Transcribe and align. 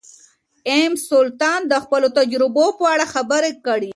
ام 0.75 0.91
سلطان 1.09 1.61
د 1.71 1.73
خپلو 1.83 2.07
تجربو 2.17 2.65
په 2.79 2.85
اړه 2.93 3.05
خبرې 3.13 3.51
کړې. 3.65 3.89